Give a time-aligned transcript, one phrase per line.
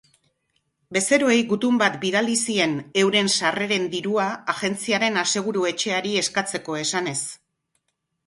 [0.95, 7.19] Bezeroei gutun bat bidali zien, euren sarreren dirua agentziaren aseguru-etxeari eskatzeko esanez.